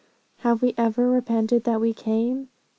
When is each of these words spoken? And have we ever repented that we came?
And 0.39 0.43
have 0.49 0.61
we 0.63 0.73
ever 0.79 1.11
repented 1.11 1.63
that 1.65 1.79
we 1.79 1.93
came? 1.93 2.49